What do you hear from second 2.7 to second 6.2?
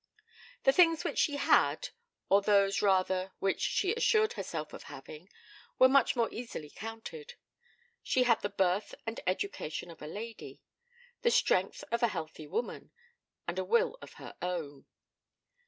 rather which she assured herself of having, were much